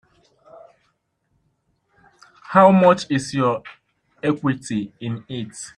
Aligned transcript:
How 2.45 2.71
much 2.71 3.05
is 3.11 3.35
your 3.35 3.61
equity 4.23 4.91
in 4.99 5.23
it? 5.29 5.55